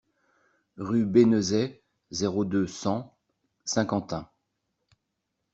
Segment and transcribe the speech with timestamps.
[0.77, 3.15] Rue Bénezet, zéro deux, cent
[3.65, 4.27] Saint-Quentin